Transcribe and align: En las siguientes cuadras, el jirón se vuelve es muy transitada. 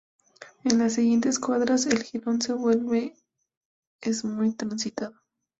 En 0.63 0.79
las 0.79 0.93
siguientes 0.93 1.37
cuadras, 1.37 1.85
el 1.85 2.01
jirón 2.01 2.41
se 2.41 2.53
vuelve 2.53 3.13
es 4.01 4.25
muy 4.25 4.51
transitada. 4.55 5.21